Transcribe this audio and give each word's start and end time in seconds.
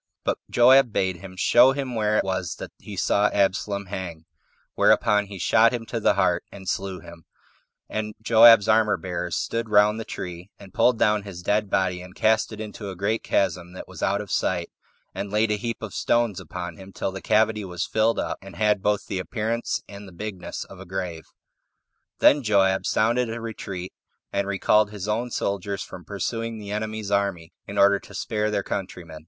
But 0.23 0.39
Joab 0.49 0.91
bade 0.91 1.17
him 1.17 1.35
show 1.37 1.73
him 1.73 1.93
where 1.93 2.17
it 2.17 2.23
was 2.23 2.55
that 2.55 2.71
he 2.79 2.95
saw 2.97 3.27
Absalom 3.27 3.85
hang; 3.85 4.25
whereupon 4.73 5.27
he 5.27 5.37
shot 5.37 5.71
him 5.71 5.85
to 5.85 5.99
the 5.99 6.15
heart, 6.15 6.43
and 6.51 6.67
slew 6.67 7.01
him, 7.01 7.25
and 7.87 8.15
Joab's 8.19 8.67
armor 8.67 8.97
bearers 8.97 9.35
stood 9.35 9.69
round 9.69 9.99
the 9.99 10.03
tree, 10.03 10.49
and 10.57 10.73
pulled 10.73 10.97
down 10.97 11.21
his 11.21 11.43
dead 11.43 11.69
body, 11.69 12.01
and 12.01 12.15
cast 12.15 12.51
it 12.51 12.59
into 12.59 12.89
a 12.89 12.95
great 12.95 13.21
chasm 13.21 13.73
that 13.73 13.87
was 13.87 14.01
out 14.01 14.21
of 14.21 14.31
sight, 14.31 14.71
and 15.13 15.29
laid 15.31 15.51
a 15.51 15.55
heap 15.55 15.83
of 15.83 15.93
stones 15.93 16.39
upon 16.39 16.77
him, 16.77 16.91
till 16.91 17.11
the 17.11 17.21
cavity 17.21 17.63
was 17.63 17.85
filled 17.85 18.17
up, 18.17 18.39
and 18.41 18.55
had 18.55 18.81
both 18.81 19.05
the 19.05 19.19
appearance 19.19 19.83
and 19.87 20.07
the 20.07 20.11
bigness 20.11 20.63
of 20.63 20.79
a 20.79 20.85
grave. 20.87 21.25
Then 22.17 22.41
Joab 22.41 22.87
sounded 22.87 23.29
a 23.29 23.39
retreat, 23.39 23.93
and 24.33 24.47
recalled 24.47 24.89
his 24.89 25.07
own 25.07 25.29
soldiers 25.29 25.83
from 25.83 26.05
pursuing 26.05 26.57
the 26.57 26.71
enemy's 26.71 27.11
army, 27.11 27.53
in 27.67 27.77
order 27.77 27.99
to 27.99 28.15
spare 28.15 28.49
their 28.49 28.63
countrymen. 28.63 29.19